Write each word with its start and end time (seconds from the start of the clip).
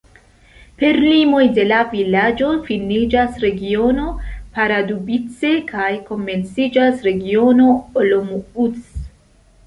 Per 0.81 0.95
limoj 0.99 1.41
de 1.57 1.63
la 1.71 1.81
vilaĝo 1.89 2.47
finiĝas 2.69 3.35
Regiono 3.43 4.05
Pardubice 4.55 5.51
kaj 5.67 5.91
komenciĝas 6.07 7.05
Regiono 7.09 7.69
Olomouc. 8.05 8.81